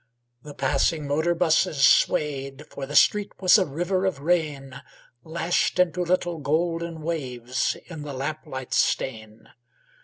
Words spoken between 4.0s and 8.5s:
of rain, Lashed into little golden waves In the lamp